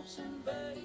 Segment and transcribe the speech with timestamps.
[0.00, 0.80] Lonesome Bay.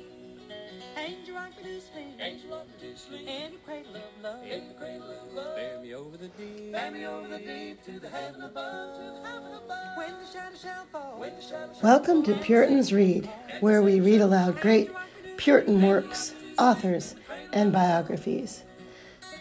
[0.98, 2.20] Angel rock me to sleep.
[2.20, 3.22] Angel rock me to sleep.
[3.22, 4.44] In the cradle of love.
[4.44, 5.56] In the cradle of love.
[5.56, 6.74] Bear me over the deep.
[6.74, 8.98] Bear me over the deep to the heaven above.
[8.98, 9.98] To the heaven above.
[9.98, 11.18] When the shadow shall fall.
[11.18, 13.30] When the shadow shall Welcome to Puritans Read,
[13.62, 14.92] where we read aloud great
[15.38, 17.16] Puritan works, authors,
[17.54, 18.66] and biographies.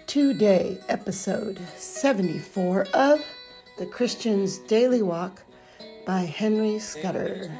[0.06, 3.24] Today, episode 74 of
[3.78, 5.42] The Christian's Daily Walk
[6.06, 7.50] by Henry Scudder.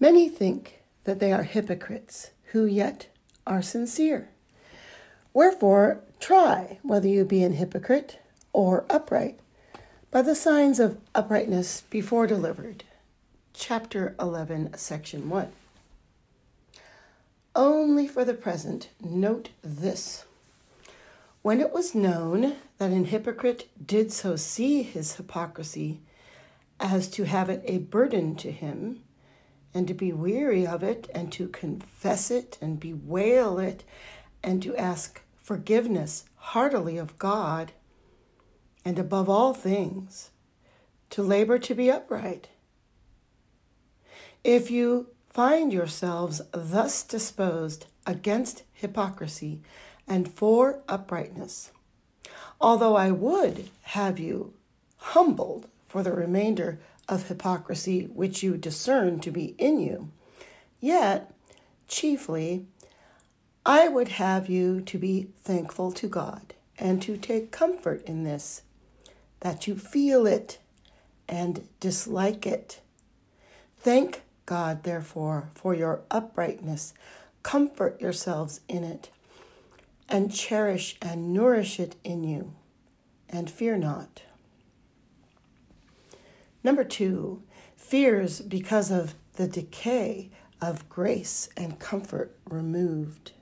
[0.00, 3.08] Many think that they are hypocrites who yet
[3.46, 4.30] are sincere.
[5.34, 8.18] Wherefore, try whether you be an hypocrite
[8.54, 9.38] or upright
[10.10, 12.82] by the signs of uprightness before delivered.
[13.52, 15.52] Chapter 11, Section 1.
[17.54, 20.24] Only for the present, note this.
[21.42, 26.00] When it was known that an hypocrite did so see his hypocrisy
[26.78, 29.02] as to have it a burden to him,
[29.72, 33.84] and to be weary of it, and to confess it, and bewail it,
[34.42, 37.72] and to ask forgiveness heartily of God,
[38.84, 40.30] and above all things,
[41.10, 42.48] to labor to be upright.
[44.42, 49.60] If you find yourselves thus disposed against hypocrisy
[50.08, 51.72] and for uprightness,
[52.60, 54.54] although I would have you
[54.96, 56.80] humbled for the remainder
[57.10, 60.10] of hypocrisy which you discern to be in you,
[60.80, 61.34] yet,
[61.88, 62.64] chiefly,
[63.66, 68.62] I would have you to be thankful to God and to take comfort in this,
[69.40, 70.58] that you feel it
[71.28, 72.80] and dislike it.
[73.80, 76.94] Thank God, therefore, for your uprightness.
[77.42, 79.10] Comfort yourselves in it,
[80.08, 82.52] and cherish and nourish it in you,
[83.28, 84.22] and fear not.
[86.62, 87.42] Number two,
[87.76, 90.30] fears because of the decay
[90.60, 93.32] of grace and comfort removed.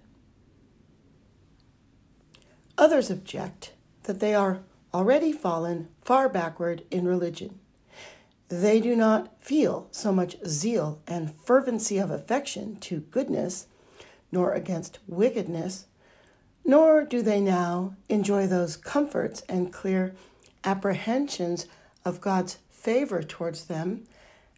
[2.77, 3.73] Others object
[4.05, 4.61] that they are
[4.95, 7.59] already fallen far backward in religion.
[8.49, 13.67] They do not feel so much zeal and fervency of affection to goodness,
[14.33, 15.87] nor against wickedness,
[16.65, 20.15] nor do they now enjoy those comforts and clear
[20.65, 21.67] apprehensions
[22.05, 24.05] of God's favor towards them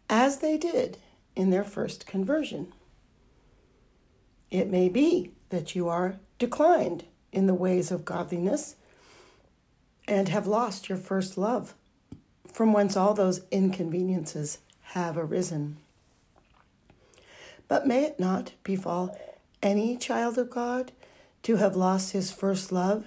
[0.08, 0.98] as they did
[1.34, 2.72] in their first conversion.
[4.50, 8.76] It may be that you are declined in the ways of godliness
[10.06, 11.74] and have lost your first love,
[12.52, 15.76] from whence all those inconveniences have arisen.
[17.68, 19.16] But may it not befall
[19.62, 20.90] any child of God
[21.44, 23.04] to have lost his first love,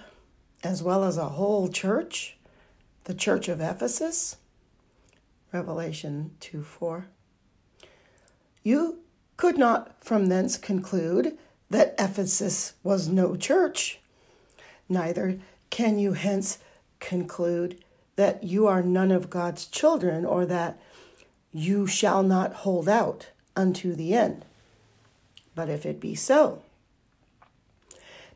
[0.62, 2.38] as well as a whole church,
[3.04, 4.36] the church of Ephesus?
[5.54, 7.06] Revelation 2 4.
[8.64, 8.98] You
[9.36, 11.38] could not from thence conclude
[11.70, 14.00] that Ephesus was no church.
[14.88, 15.38] Neither
[15.70, 16.58] can you hence
[16.98, 17.84] conclude
[18.16, 20.76] that you are none of God's children or that
[21.52, 24.44] you shall not hold out unto the end.
[25.54, 26.62] But if it be so,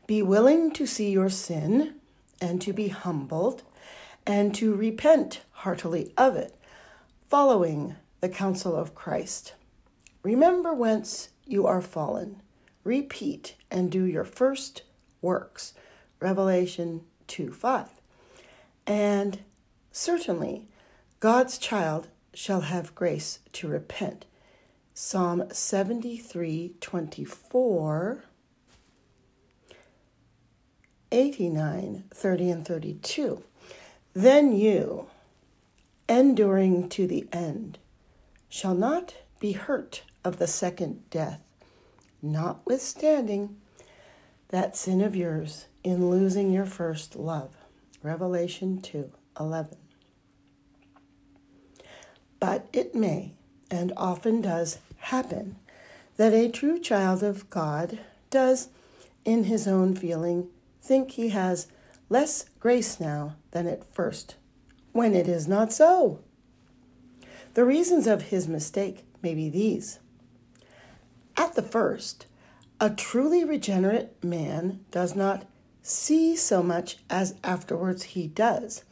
[0.07, 1.95] be willing to see your sin
[2.39, 3.63] and to be humbled
[4.25, 6.55] and to repent heartily of it,
[7.29, 9.53] following the counsel of Christ.
[10.23, 12.41] Remember whence you are fallen.
[12.83, 14.81] Repeat and do your first
[15.21, 15.75] works.
[16.19, 17.87] Revelation 2 5.
[18.87, 19.39] And
[19.91, 20.67] certainly,
[21.19, 24.25] God's child shall have grace to repent.
[24.95, 28.23] Psalm 73 24,
[31.11, 33.43] 89, 30, and 32.
[34.13, 35.07] Then you,
[36.09, 37.77] enduring to the end,
[38.49, 41.41] shall not be hurt of the second death,
[42.21, 43.55] notwithstanding
[44.49, 47.55] that sin of yours in losing your first love.
[48.01, 49.77] Revelation 2 11.
[52.39, 53.33] But it may,
[53.69, 55.57] and often does, happen
[56.17, 57.99] that a true child of God
[58.29, 58.69] does,
[59.23, 60.49] in his own feeling,
[60.81, 61.67] think he has
[62.09, 64.35] less grace now than at first,
[64.99, 66.19] when it is not so.
[67.53, 69.99] The reasons of his mistake may be these.
[71.37, 72.25] At the first,
[72.81, 75.45] a truly regenerate man does not
[75.81, 78.83] see so much as afterwards he does.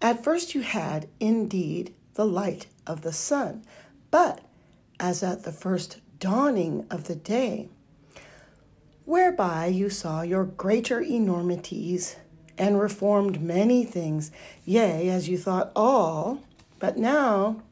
[0.00, 3.66] At first, you had, indeed, the light of the sun,
[4.10, 4.40] but
[4.98, 7.68] as at the first dawning of the day,
[9.04, 12.16] whereby you saw your greater enormities
[12.58, 14.30] and reformed many things,
[14.64, 16.40] yea, as you thought all,
[16.78, 17.62] but now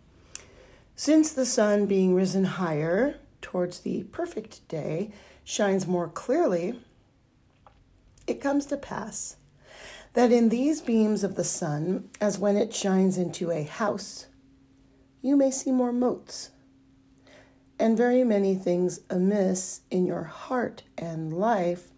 [0.95, 5.11] Since the sun, being risen higher towards the perfect day,
[5.43, 6.79] shines more clearly,
[8.27, 9.37] it comes to pass
[10.13, 14.27] that in these beams of the sun, as when it shines into a house,
[15.23, 16.51] you may see more motes,
[17.79, 21.89] and very many things amiss in your heart and life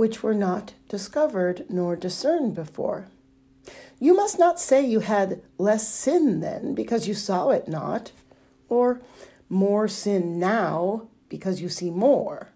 [0.00, 3.06] which were not discovered nor discerned before.
[3.98, 8.10] You must not say you had less sin then because you saw it not,
[8.70, 9.02] or
[9.50, 12.48] more sin now because you see more.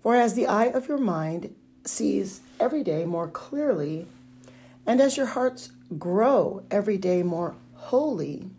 [0.00, 1.54] For as the eye of your mind
[1.84, 4.08] sees every day more clearly,
[4.84, 8.50] and as your hearts grow every day more holy,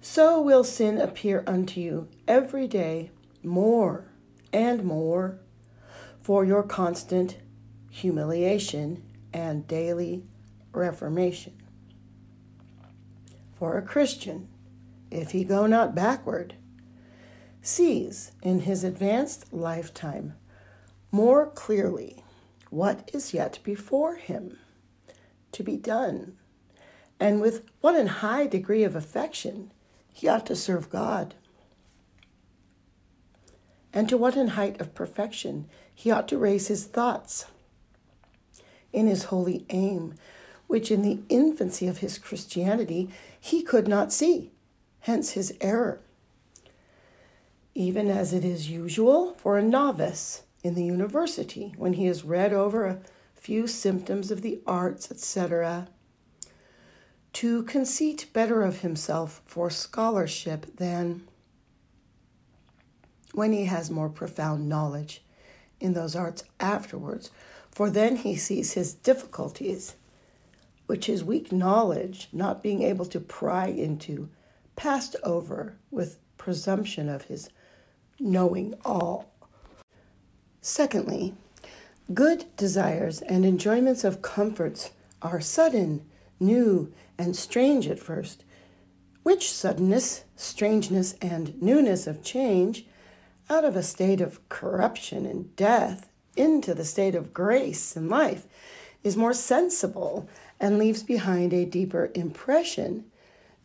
[0.00, 3.10] so will sin appear unto you every day
[3.42, 4.06] more
[4.54, 5.38] and more
[6.26, 7.36] for your constant
[7.88, 9.00] humiliation
[9.32, 10.24] and daily
[10.72, 11.52] reformation.
[13.52, 14.48] For a Christian,
[15.08, 16.56] if he go not backward,
[17.62, 20.34] sees in his advanced lifetime
[21.12, 22.24] more clearly
[22.70, 24.58] what is yet before him
[25.52, 26.36] to be done,
[27.20, 29.70] and with what an high degree of affection
[30.12, 31.36] he ought to serve God,
[33.92, 37.46] and to what an height of perfection he ought to raise his thoughts
[38.92, 40.14] in his holy aim,
[40.66, 43.08] which in the infancy of his Christianity
[43.40, 44.52] he could not see,
[45.00, 46.00] hence his error.
[47.74, 52.52] Even as it is usual for a novice in the university when he has read
[52.52, 53.00] over a
[53.34, 55.88] few symptoms of the arts, etc.,
[57.32, 61.26] to conceit better of himself for scholarship than
[63.32, 65.22] when he has more profound knowledge
[65.80, 67.30] in those arts afterwards,
[67.70, 69.96] for then he sees his difficulties,
[70.86, 74.28] which his weak knowledge, not being able to pry into,
[74.76, 77.50] passed over with presumption of his
[78.18, 79.30] knowing all.
[80.60, 81.34] Secondly,
[82.12, 84.92] good desires and enjoyments of comforts
[85.22, 86.04] are sudden,
[86.40, 88.44] new, and strange at first,
[89.22, 92.86] which suddenness, strangeness, and newness of change,
[93.48, 98.46] out of a state of corruption and death into the state of grace and life,
[99.02, 100.28] is more sensible
[100.58, 103.04] and leaves behind a deeper impression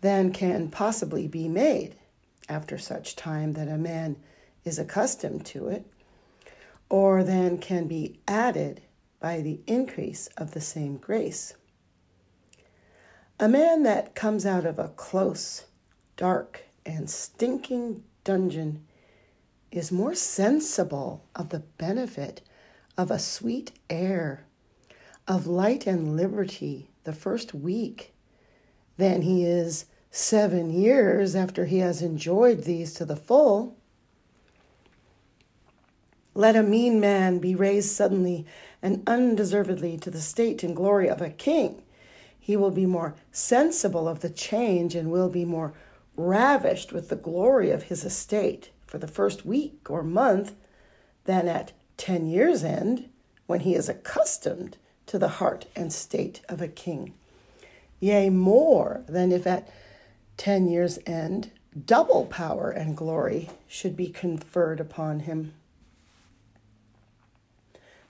[0.01, 1.95] than can possibly be made
[2.47, 4.15] after such time that a man
[4.63, 5.85] is accustomed to it
[6.89, 8.81] or than can be added
[9.19, 11.53] by the increase of the same grace.
[13.39, 15.65] A man that comes out of a close,
[16.17, 18.85] dark, and stinking dungeon
[19.71, 22.41] is more sensible of the benefit
[22.97, 24.45] of a sweet air,
[25.27, 28.13] of light and liberty the first week
[28.97, 33.77] than he is seven years after he has enjoyed these to the full.
[36.33, 38.45] Let a mean man be raised suddenly
[38.81, 41.83] and undeservedly to the state and glory of a king.
[42.37, 45.73] He will be more sensible of the change and will be more
[46.17, 50.53] ravished with the glory of his estate for the first week or month
[51.23, 53.07] than at ten years' end,
[53.47, 57.13] when he is accustomed to the heart and state of a king.
[58.01, 59.69] Yea, more than if at
[60.35, 61.51] ten years' end
[61.85, 65.53] double power and glory should be conferred upon him.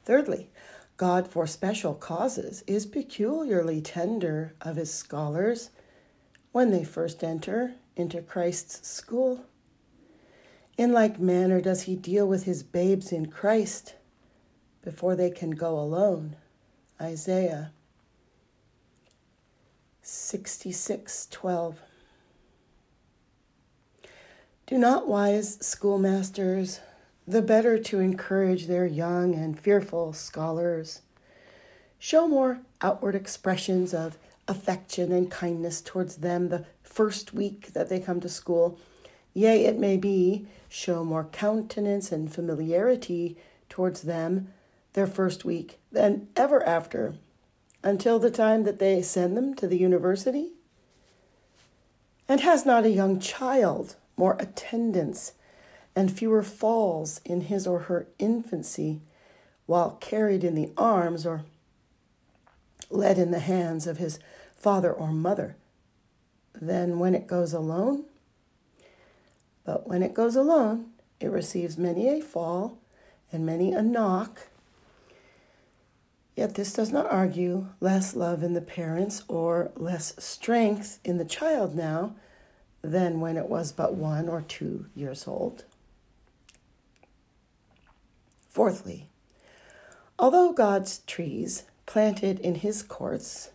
[0.04, 0.50] Thirdly,
[0.98, 5.70] God, for special causes, is peculiarly tender of his scholars
[6.52, 9.46] when they first enter into Christ's school.
[10.82, 13.94] In like manner does he deal with his babes in Christ
[14.84, 16.38] before they can go alone.
[17.00, 17.72] Isaiah
[20.04, 21.76] 66:12
[24.66, 26.80] Do not wise schoolmasters
[27.28, 31.04] the better to encourage their young and fearful scholars.
[32.00, 38.00] Show more outward expressions of affection and kindness towards them the first week that they
[38.00, 38.80] come to school.
[39.34, 43.38] Yea, it may be, show more countenance and familiarity
[43.70, 44.50] towards them
[44.94, 47.16] their first week than ever after,
[47.84, 50.52] until the time that they send them to the university?
[52.28, 55.34] And has not a young child more attendance
[55.96, 59.02] and fewer falls in his or her infancy
[59.66, 61.44] while carried in the arms or
[62.90, 64.20] led in the hands of his
[64.56, 65.56] father or mother
[66.54, 68.06] than when it goes alone.
[69.64, 72.80] But when it goes alone, it receives many a fall
[73.32, 74.48] and many a knock.
[76.36, 81.26] Yet this does not argue less love in the parents or less strength in the
[81.26, 82.16] child now,
[82.82, 85.66] than when it was but one or two years old.
[88.50, 89.10] Fourthly,
[90.18, 93.52] although God's trees planted in his courts,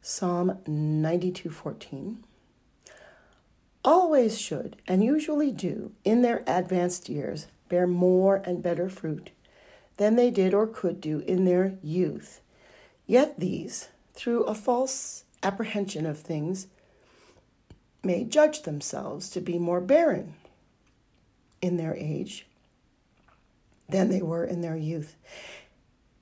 [0.00, 2.22] Psalm 92:14,
[3.88, 9.30] always should and usually do in their advanced years bear more and better fruit
[9.96, 12.42] than they did or could do in their youth.
[13.06, 16.66] Yet these, through a false apprehension of things,
[18.04, 20.34] may judge themselves to be more barren
[21.62, 22.46] in their age
[23.88, 25.16] than they were in their youth.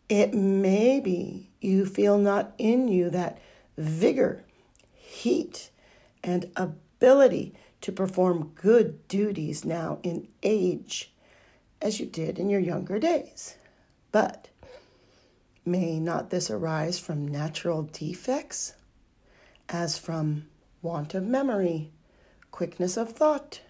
[0.08, 3.40] It may be you feel not in you that
[3.76, 4.44] vigor,
[4.92, 5.70] heat,
[6.22, 6.48] and
[6.96, 11.12] ability to perform good duties now in age
[11.80, 13.56] as you did in your younger days.
[14.12, 14.48] But
[15.64, 18.74] may not this arise from natural defects,
[19.68, 20.46] as from
[20.82, 21.90] want of memory,
[22.50, 23.60] quickness of thought,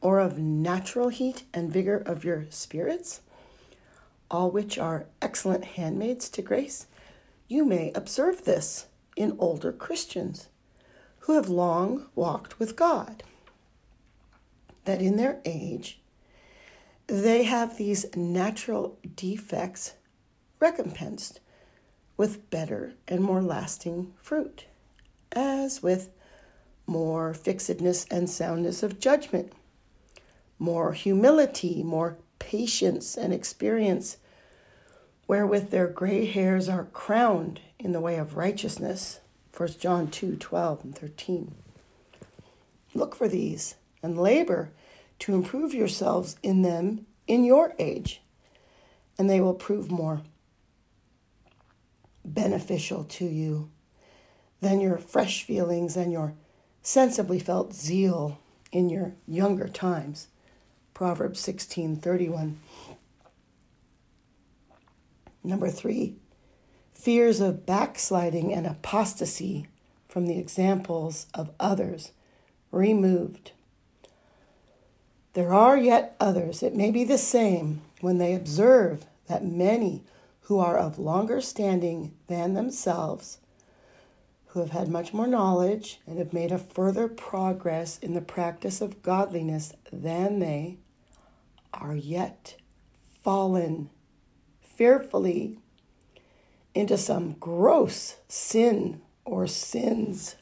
[0.00, 3.20] or of natural heat and vigor of your spirits?
[4.32, 6.86] all which are excellent handmaids to grace,
[7.48, 10.48] you may observe this in older Christians
[11.22, 13.22] who have long walked with God,
[14.84, 16.00] that in their age
[17.06, 19.94] they have these natural defects
[20.58, 21.40] recompensed
[22.16, 24.66] with better and more lasting fruit,
[25.32, 26.10] as with
[26.86, 29.52] more fixedness and soundness of judgment,
[30.58, 34.18] more humility, more patience and experience,
[35.26, 39.20] wherewith their gray hairs are crowned in the way of righteousness.
[39.56, 41.54] 1 John 2 12 and 13.
[42.94, 44.70] Look for these and labor
[45.20, 48.22] to improve yourselves in them in your age,
[49.18, 50.22] and they will prove more
[52.24, 53.70] beneficial to you
[54.60, 56.34] than your fresh feelings and your
[56.82, 58.38] sensibly felt zeal
[58.70, 60.28] in your younger times.
[60.94, 62.58] Proverbs 16:31.
[65.44, 66.16] Number 3.
[67.02, 69.66] Fears of backsliding and apostasy
[70.06, 72.12] from the examples of others
[72.70, 73.50] removed.
[75.32, 80.04] There are yet others, it may be the same, when they observe that many
[80.42, 83.38] who are of longer standing than themselves,
[84.50, 88.80] who have had much more knowledge and have made a further progress in the practice
[88.80, 90.76] of godliness than they,
[91.74, 92.54] are yet
[93.24, 93.90] fallen
[94.60, 95.58] fearfully
[96.74, 100.36] into some gross sin or sins.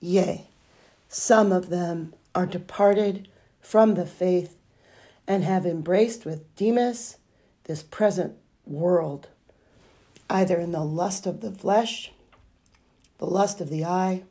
[0.00, 0.46] Yea,
[1.08, 3.28] some of them are departed
[3.60, 4.56] from the faith
[5.26, 7.16] and have embraced with Demas
[7.64, 8.34] this present
[8.66, 9.28] world,
[10.28, 12.12] either in the lust of the flesh,
[13.18, 14.22] the lust of the eye,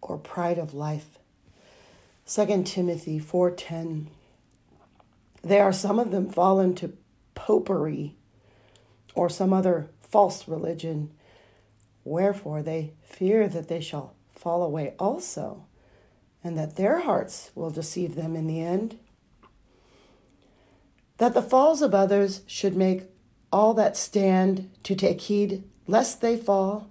[0.00, 1.18] or pride of life.
[2.26, 4.06] 2 Timothy 4:10
[5.42, 6.96] There are some of them fallen to
[7.34, 8.14] popery
[9.16, 11.10] or some other false religion
[12.04, 15.64] wherefore they fear that they shall fall away also
[16.44, 18.96] and that their hearts will deceive them in the end
[21.18, 23.04] that the falls of others should make
[23.52, 26.88] all that stand to take heed lest they fall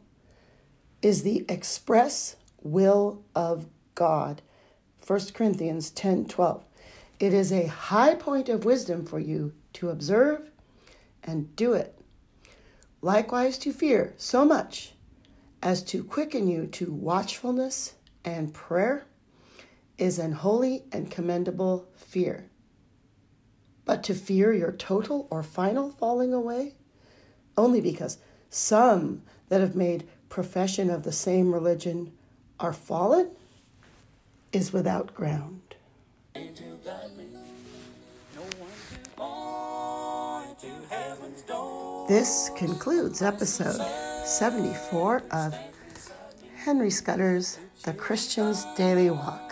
[1.02, 4.42] is the express will of God.
[5.06, 6.64] 1 Corinthians 10 12.
[7.20, 10.50] It is a high point of wisdom for you to observe
[11.24, 11.95] and do it.
[13.06, 14.94] Likewise, to fear so much
[15.62, 17.94] as to quicken you to watchfulness
[18.24, 19.06] and prayer
[20.00, 22.50] is an holy and commendable fear.
[23.86, 26.74] But to fear your total or final falling away,
[27.56, 28.18] only because
[28.50, 32.12] some that have made profession of the same religion
[32.60, 33.30] are fallen,
[34.52, 35.76] is without ground.
[42.08, 43.82] This concludes episode
[44.26, 45.58] 74 of
[46.56, 49.45] Henry Scudder's The Christian's Daily Walk.